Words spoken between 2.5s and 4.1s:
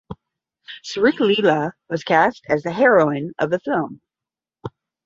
the heroine of the film.